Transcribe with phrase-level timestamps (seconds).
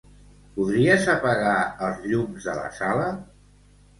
[0.53, 1.51] Podries apagar
[1.87, 3.07] els llums de la sala?